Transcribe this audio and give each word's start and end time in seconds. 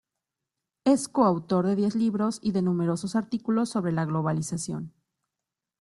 Es 0.83 1.07
co-autor 1.09 1.67
de 1.67 1.75
diez 1.75 1.93
libros 1.95 2.39
y 2.41 2.53
de 2.53 2.63
numerosos 2.63 3.15
artículos 3.15 3.69
sobre 3.69 3.91
la 3.91 4.05
globalización. 4.05 4.91